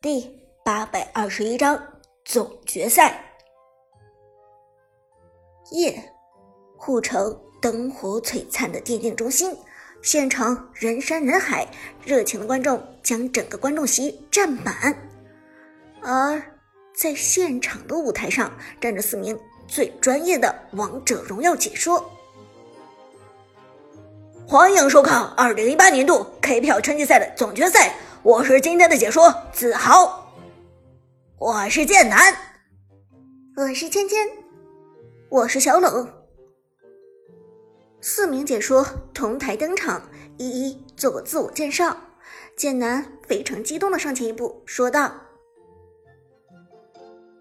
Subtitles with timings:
[0.00, 0.30] 第
[0.64, 1.76] 八百二十一章
[2.24, 3.20] 总决赛。
[5.72, 6.00] 夜，
[6.76, 9.56] 护城灯火璀璨的电竞中心，
[10.00, 11.66] 现场人山人海，
[12.04, 14.96] 热情的观众将整个观众席占满。
[16.00, 16.40] 而
[16.94, 19.36] 在现场的舞台上，站着四名
[19.66, 22.08] 最专业的王者荣耀解说。
[24.46, 27.96] 欢迎收看二零一八年度 KPL 春季赛的总决赛。
[28.24, 30.34] 我是今天的解说子豪，
[31.38, 32.34] 我是剑南，
[33.56, 34.28] 我是芊芊，
[35.28, 36.12] 我是小冷。
[38.00, 38.84] 四名解说
[39.14, 40.02] 同台登场，
[40.36, 41.96] 一一做个自我介绍。
[42.56, 45.12] 剑南非常激动的上前一步说道：“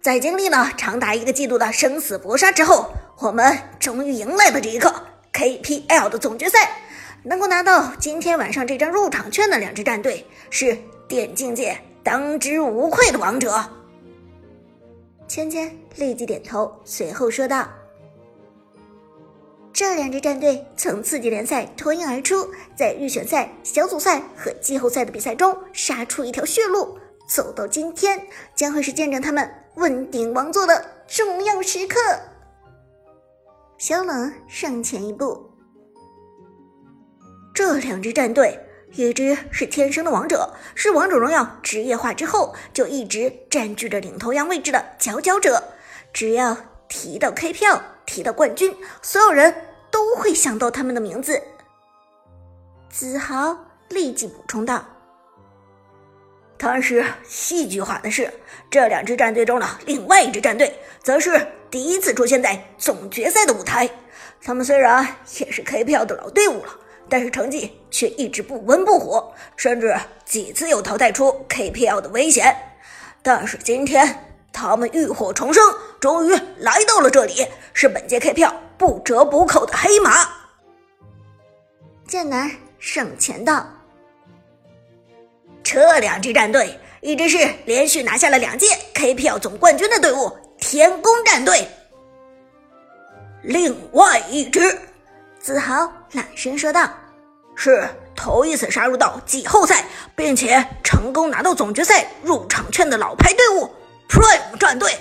[0.00, 4.94] 在经历了长达一个季度的生死搏杀之后，我们终于迎来了这一刻
[5.32, 6.79] KPL 的总决赛。”
[7.22, 13.62] 能够拿到今天晚上这张入场券的两支战队是电竞界当之无愧的王者。
[15.28, 17.68] 芊芊立即点头，随后说道
[19.72, 31.98] ：“这两支战队从次级联赛脱颖而出，在预选赛、小组赛和季后赛的比赛中杀出一条血路，走到今天将会是见证他们问鼎王座的重要时刻。”
[33.76, 35.49] 小冷上前一步。
[37.62, 38.58] 这两支战队，
[38.94, 45.62] 一支是天生的王者，是王者荣耀职业化之后就一直占据着领头羊位置的佼佼者。
[46.10, 46.56] 只要
[46.88, 49.54] 提到 KPL，提到冠军，所有人
[49.90, 51.38] 都会想到他们的名字。
[52.88, 53.54] 子豪
[53.90, 54.82] 立即补充道
[56.56, 58.32] ：“但是戏剧化的是，
[58.70, 63.86] 这两支战队中的另外一支战队，则是第一次出现在总决赛的舞台。
[64.42, 65.06] 他们虽然
[65.38, 66.76] 也是 KPL 的老队伍了。”
[67.10, 69.94] 但是成绩却一直不温不火，甚至
[70.24, 72.56] 几次有淘汰出 KPL 的危险。
[73.20, 75.62] 但是今天他们浴火重生，
[76.00, 77.44] 终于来到了这里，
[77.74, 80.28] 是本届 KPL 不折不扣的黑马。
[82.06, 83.66] 剑南上前道
[85.62, 91.66] ：“这两支战队，一支是连续拿下了两届 KPL 总冠军的队伍天宫战队，
[93.42, 94.78] 另外一支。”
[95.40, 96.88] 子豪朗声说道
[97.56, 103.70] ：“是头一次杀入到季后赛，并且成功拿到总决赛入场券的老牌队伍
[104.06, 104.94] Prime 战队。”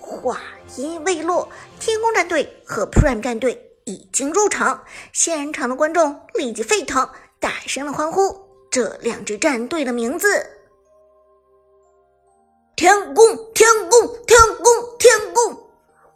[0.00, 0.40] 话
[0.76, 4.82] 音未落，天宫战队和 Prime 战队已经入场，
[5.12, 8.36] 现场的观众立即沸腾，大声的欢呼
[8.68, 10.44] 这两支战队的名字
[12.74, 13.24] ：“天宫，
[13.54, 15.56] 天宫，天宫，天宫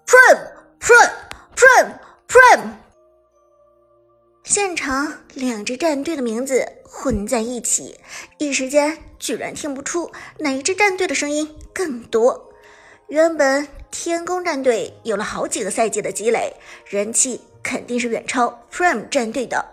[0.05, 1.93] ！Prime，Prime，Prime！”
[2.31, 2.75] Prime，
[4.45, 7.99] 现场两支战队的名字混在一起，
[8.39, 12.53] 一时间居然听不出哪一支战队的声音更多。
[13.09, 16.55] 原本天宫战队有了好几个赛季的积累，
[16.87, 19.67] 人气肯定是远超 Prime 战队的。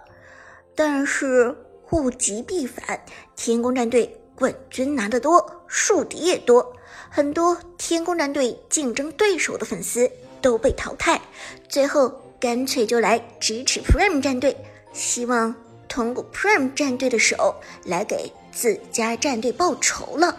[0.75, 1.55] 但是
[1.91, 6.75] 物极必反，天宫战队冠军拿得多，树敌也多，
[7.11, 11.21] 很多天宫战队竞争对手的粉丝都被淘汰，
[11.69, 12.23] 最后。
[12.39, 14.55] 干脆就来支持 Prime 战队，
[14.93, 15.55] 希望
[15.87, 20.37] 通过 Prime 战队的手来给自家战队报仇了。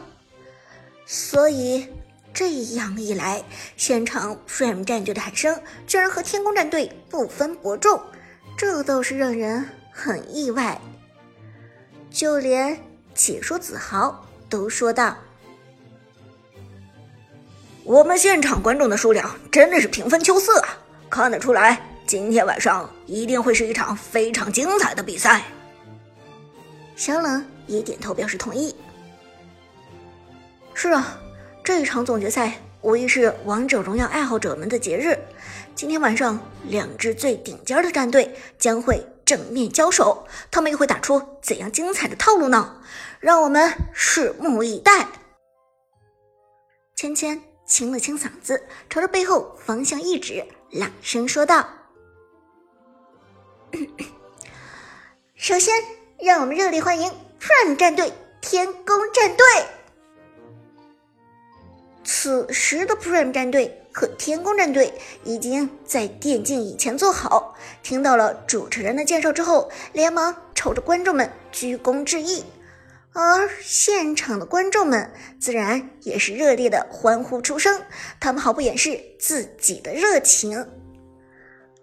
[1.05, 1.89] 所以
[2.33, 3.43] 这样一来，
[3.77, 8.01] 现场 Prime 战队的喊声居然和天宫战队不分伯仲，
[8.57, 10.81] 这倒是让人很意外。
[12.11, 12.79] 就连
[13.15, 15.17] 解说子豪都说道
[17.83, 20.79] ：“我们现场观众的数量真的是平分秋色啊！”
[21.11, 25.45] 看得出来，今天晚上一定会是一场非常精彩的比赛。
[26.97, 28.75] 小冷也点头表示同意。
[30.73, 31.21] 是啊，
[31.63, 35.19] 这一场总决赛无疑是王者荣耀爱好者们的节日。
[35.75, 42.81] 今天晚上，两支最顶尖的战队将会正面交手，他们又会打出怎样精彩的套路呢？
[43.21, 45.09] 让我们拭目以待。
[46.97, 50.43] 芊芊清了清嗓子，朝着背后方向一指。
[50.71, 51.69] 朗声说道
[55.37, 55.75] ：“首先，
[56.21, 57.11] 让我们热烈欢迎
[57.41, 59.47] Prime 战队天宫战队。
[62.05, 64.93] 此时的 Prime 战队和天宫战队
[65.25, 72.45] 已经在电竞以前做好，听到了主持人的介绍之后，连忙朝着观众们鞠躬致意。
[73.13, 75.11] 而现场的观众们
[75.41, 77.83] 自然也是热烈的欢呼出声，
[78.21, 80.67] 他们毫不掩饰自己的热情。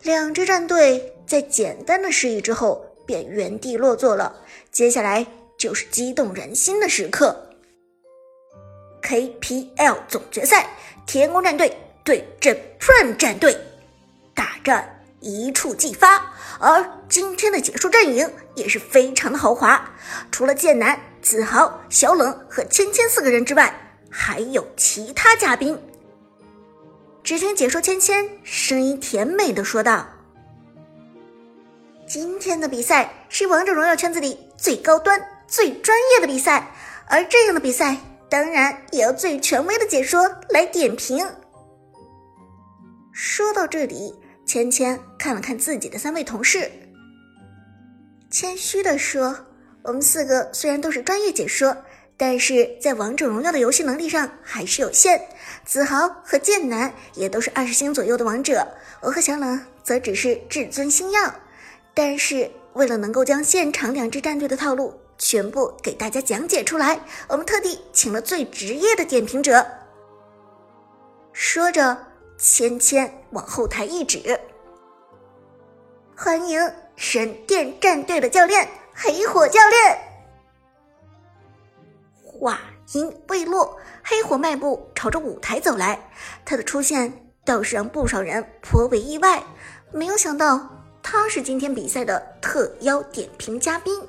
[0.06, 4.36] 两支战队在简单的示意之后便原地落座了，
[4.72, 5.26] 接下来
[5.58, 7.36] 就是激动人心的时刻。
[9.02, 10.68] KPL 总决赛，
[11.08, 13.58] 天宫战队对阵 Prime 战队，
[14.36, 16.32] 大战一触即发。
[16.60, 19.92] 而今天的解说阵营也是非常的豪华，
[20.32, 25.76] 除了剑南、子豪、小冷和芊芊四个人之外，还有其他嘉宾。
[27.26, 30.08] 只听解说芊芊声音甜美的说道
[32.06, 36.72] ：“今天的比赛是王者荣耀圈子里最高端、最专业的比赛，
[37.08, 41.26] 而这样的比赛。”当然也要最权威的解说来点评。
[43.14, 44.14] 说到这里，
[44.46, 46.72] 芊芊看了看自己的三位同事，
[48.30, 49.46] 谦虚的说
[49.84, 51.78] ：“我们四个虽然都是专业解说，
[52.18, 55.22] 但是在王者荣耀的游戏能力上还是有限。
[55.66, 58.68] 子豪和剑南也都是二十星左右的王者，
[59.02, 61.34] 我和小冷则只是至尊星耀。
[61.94, 69.66] 但是为了能够将现场两支战队的套路。”全部给大家讲解出来，我们特地请了最职业的点评者。
[71.32, 71.98] 说着，
[72.38, 74.38] 芊芊往后台一指
[76.18, 76.60] ：“欢迎
[76.98, 79.98] 神殿战队的教练黑火教练。”
[82.40, 82.60] 话
[82.94, 86.00] 音未落，黑火迈步朝着舞台走来，
[86.44, 87.12] 他的出现
[87.44, 89.42] 倒是让不少人颇为意外。
[89.92, 94.02] 没有想到，他是今天比赛的特邀点评嘉宾。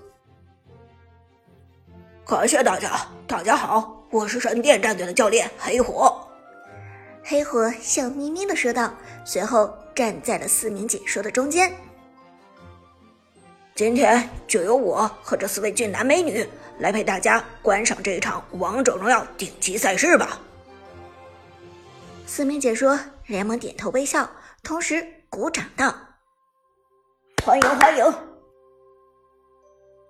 [2.27, 6.13] 感谢大家，大家好，我是神殿战队的教练黑火。
[7.23, 8.93] 黑火笑眯眯的说道，
[9.25, 11.73] 随后站在了四名解说的中间。
[13.75, 20.41] 今天就由我和这四位俊男美女来陪大家观赏这一场王者荣耀顶级赛事吧。
[22.27, 24.29] 四名解说连忙点头微笑，
[24.63, 25.95] 同时鼓掌道
[27.45, 28.05] ：“欢迎欢迎！”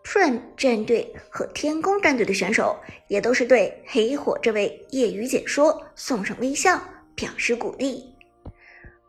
[0.02, 2.78] Prime 战队和天宫战队的选手
[3.08, 6.80] 也都是对黑火这位业余解说送上微笑，
[7.14, 8.14] 表示鼓励。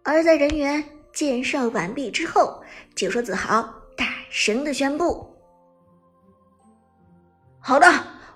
[0.04, 0.84] 而在人员
[1.14, 2.64] 介绍完毕之后，
[2.96, 3.62] 解说子豪
[3.96, 5.27] 大声的宣布
[7.68, 7.86] ：“好的，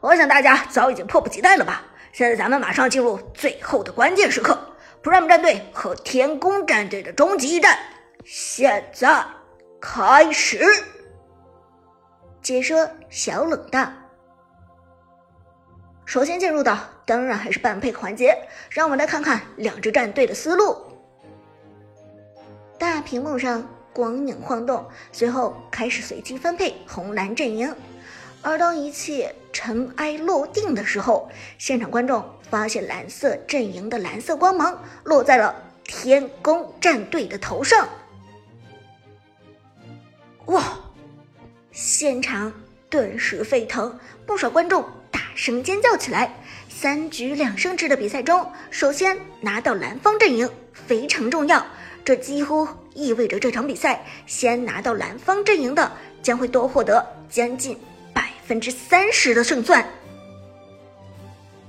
[0.02, 1.82] 我想大家早已经迫不及待了吧？
[2.12, 4.60] 现在咱们马上进入最后的关键时刻
[5.02, 7.80] ，Prime 战队和天宫战队的终极一战，
[8.26, 9.26] 现在
[9.80, 10.60] 开始。”
[12.44, 13.90] 解说小冷道
[16.04, 18.38] ：“首先进入的当然还是半配环节，
[18.70, 20.76] 让我们来看看两支战队的思路。”
[22.78, 27.74] 大屏幕上光影晃动，随后开始随机分配红蓝阵营。
[28.42, 37.88] 而当一切尘埃落定的时候，现场观众发现蓝色阵营的蓝色光芒落在了天宫战队的头上。
[40.48, 40.64] 哇！
[41.72, 42.52] 现场
[42.90, 46.36] 顿时沸腾，不少观众大声尖叫起来。
[46.68, 51.64] 三局两胜制的比赛中，首先拿到蓝方阵营非常重要，
[52.04, 55.92] 这几乎意味着这场比赛先拿到蓝方阵营的
[56.24, 57.78] 将会多获得将近
[58.52, 59.90] 分之三十的胜算。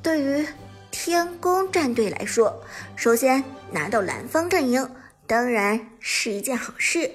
[0.02, 0.44] 对于
[0.90, 2.61] 天宫战队来说，
[2.96, 4.90] 首先拿到蓝方阵营
[5.29, 7.08] 当然是一件好事，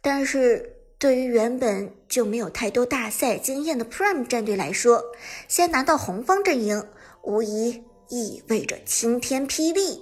[0.00, 0.76] 但是。
[1.00, 5.02] 对于原本就没有太多大赛经验的 Prime 战队来说，
[5.48, 6.86] 先拿到红方阵营，
[7.24, 10.00] 无疑意味着晴天霹雳。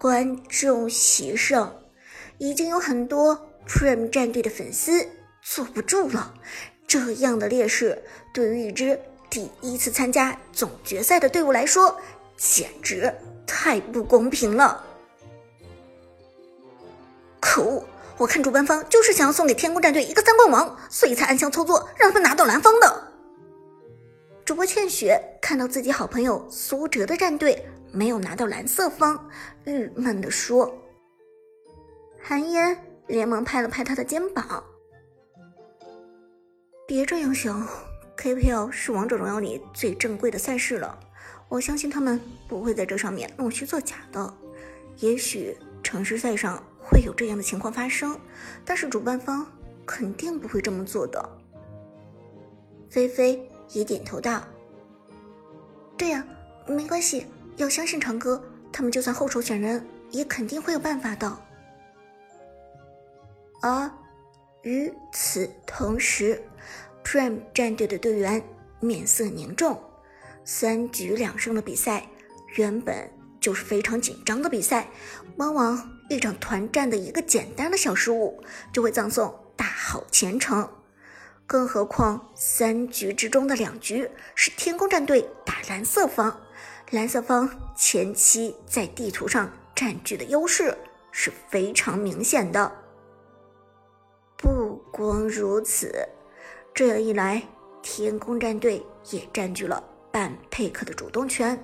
[0.00, 1.76] 观众席上，
[2.38, 5.08] 已经有很多 Prime 战队的粉丝
[5.44, 6.34] 坐不住了。
[6.86, 8.98] 这样的劣势，对于一支
[9.30, 12.00] 第一次参加总决赛的队伍来说，
[12.36, 13.12] 简直
[13.46, 14.84] 太不公平了！
[17.40, 17.84] 可恶！
[18.16, 23.08] 我看主办方就是想要送给天宫战队一个三冠王，所以才暗箱操作让他们拿到蓝方的。
[24.44, 29.28] 主播倩雪看到自己好朋友苏哲的战队没有拿到蓝色方，
[29.64, 30.72] 郁闷的说。
[32.22, 34.62] 韩嫣连忙拍了拍他的肩膀
[36.86, 37.66] ：“别这样想
[38.16, 40.98] ，KPL 是王者荣耀里最正规的赛事了，
[41.48, 44.34] 我相信他们不会在这上面弄虚作假的。
[44.98, 48.20] 也许城市赛上……”会有这样的情况发生，
[48.62, 49.50] 但是主办方
[49.86, 51.30] 肯定不会这么做的。
[52.90, 54.44] 菲菲也点头道
[55.96, 56.22] ：“对呀，
[56.66, 57.26] 没关系，
[57.56, 61.38] 要相信长歌，他们就算后手选人，也肯定会有办法的。”
[63.62, 63.90] 而
[64.60, 66.38] 与此同时
[67.04, 68.42] ，Prime 战队的队员
[68.80, 69.80] 面色凝重，
[70.44, 72.08] 三局两胜的比赛
[72.56, 73.08] 原本
[73.40, 74.88] 就是非常紧张的比赛，
[75.36, 75.90] 往往。
[76.10, 78.38] 一场团战的一个简单的小失误，
[78.70, 80.68] 就会葬送大好前程。
[81.46, 86.38] 更何况三局之中的两局是天宫战队打蓝色方，
[86.90, 90.76] 蓝色方前期在地图上占据的优势
[91.10, 92.70] 是非常明显的。
[94.36, 96.06] 不光如此，
[96.74, 97.40] 这样一来，
[97.82, 101.56] 天宫战队也占据了半佩克的主动权。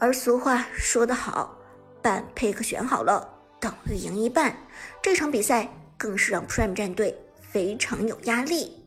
[0.00, 1.56] 而俗话说得好，
[2.02, 4.52] 半佩克选好了等于赢一半。
[5.00, 8.84] 这场比赛更是让 Prime 战队非常有压力。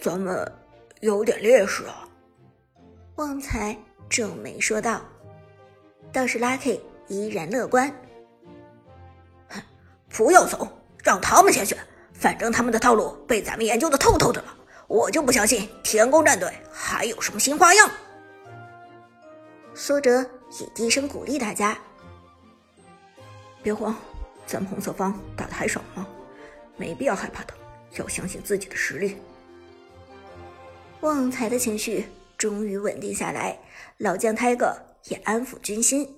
[0.00, 0.52] 咱们
[1.00, 2.08] 有点劣势啊，
[3.14, 3.78] 旺财
[4.10, 5.00] 皱眉说道。
[6.12, 7.92] 倒是 Lucky 依然乐观。
[10.08, 10.66] 不要走，
[11.04, 11.78] 让他们先选，
[12.18, 14.54] 反正他们的套路被咱们研究的透透的了。
[14.88, 17.90] 我就不相信天宫战队还有什么新花样。
[19.74, 20.22] 苏哲
[20.58, 21.78] 也低声鼓励大家
[23.62, 23.94] ：“别慌，
[24.46, 26.08] 咱们红色方打的还少吗？
[26.76, 27.52] 没必要害怕的，
[27.98, 29.18] 要相信自己的实力。”
[31.00, 32.06] 旺财的情绪
[32.38, 33.58] 终于稳定下来，
[33.98, 36.16] 老将泰戈也安抚军心。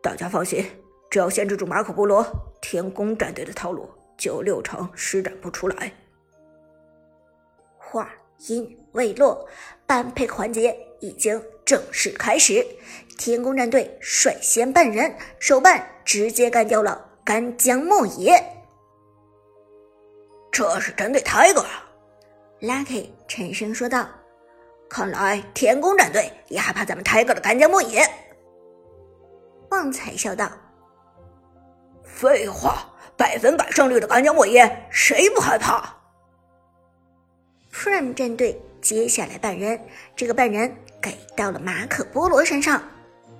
[0.00, 0.64] 大家放心，
[1.10, 2.24] 只要限制住马可波罗，
[2.62, 5.92] 天宫战队的套路就六成施展不出来。
[7.76, 8.10] 话
[8.48, 9.48] 音未落，
[9.86, 12.66] 半配环节已经正式开始。
[13.18, 18.42] 天宫战队率先半人，手办直接干掉了干将莫邪。
[20.50, 24.08] 这是针对 Tiger，Lucky 沉声说道
[24.88, 28.02] ：“看来天宫战队也害怕咱们 Tiger 的干将莫邪。”
[29.70, 30.50] 旺财笑道
[32.16, 35.94] ：“废话，百分百胜率的干将莫邪，谁不害怕
[37.70, 39.78] ？”Prime 战队接下来半人，
[40.16, 42.82] 这个半人给到了马可波罗身上，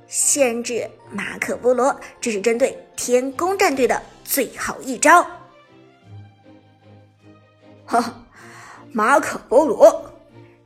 [0.06, 5.26] 限制马可波罗，这是针对天宫战队的最好一招。
[7.86, 8.22] 哈。
[8.92, 10.10] 马可波罗，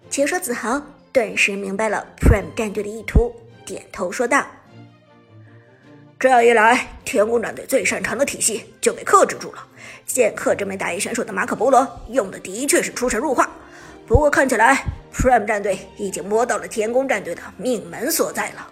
[0.09, 3.33] 解说子豪顿时明白了 Prime 战队的意图，
[3.65, 4.47] 点头说道
[6.21, 9.67] ：“这样一来，天宫战队最擅长的体系就被克制住了。
[10.05, 13.49] 剑客这枚大一选手的马可波罗用的的确是出神入化，
[14.07, 14.85] 不过看起来
[15.15, 18.69] Prime 战队已经摸到了天宫战队的命门所在了。”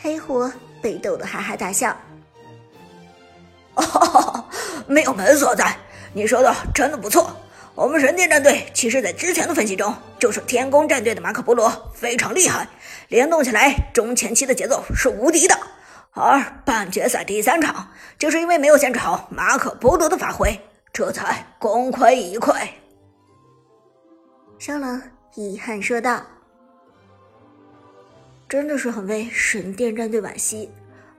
[0.00, 0.50] 黑虎
[0.80, 1.94] 被逗得哈哈大笑
[3.76, 4.46] ：“哦，
[4.86, 5.76] 命门所在，
[6.14, 7.36] 你说的真的不错。”
[7.76, 12.66] 我们神殿战队其实，在之前的分析中，就说天宫战队的马可波罗非常厉害，
[13.08, 15.54] 联动起来中前期的节奏是无敌的。
[16.14, 20.60] 而半决赛第三场，就是因为没有限制好马可波罗的发挥，
[20.92, 22.68] 这才功亏一篑。
[24.58, 25.02] 商冷
[25.34, 26.22] 遗憾说道
[28.48, 30.70] ：“真的是很为神殿战队惋惜，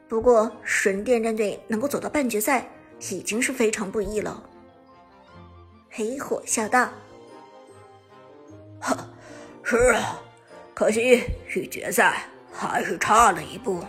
[0.08, 2.66] 不过神殿战队能够走到半决赛，
[3.12, 4.42] 已经是非常不易了。”
[5.92, 6.90] 黑火笑道
[8.80, 8.98] ：“呵，
[9.62, 10.22] 是啊，
[10.74, 11.22] 可惜
[11.54, 13.84] 与决赛还是差了一步。”